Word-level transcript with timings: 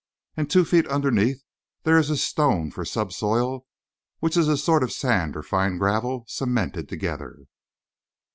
"And 0.35 0.49
two 0.49 0.65
feet 0.65 0.87
underneath 0.87 1.43
there 1.83 1.99
is 1.99 2.09
a 2.09 2.17
stone 2.17 2.71
for 2.71 2.83
subsoil 2.83 3.67
which 4.17 4.35
is 4.35 4.47
a 4.47 4.57
sort 4.57 4.81
of 4.81 4.91
sand 4.91 5.35
or 5.35 5.43
fine 5.43 5.77
gravel 5.77 6.25
cemented 6.27 6.89
together." 6.89 7.37